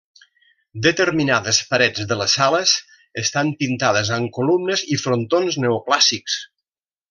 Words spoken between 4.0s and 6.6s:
amb columnes i frontons neoclàssics.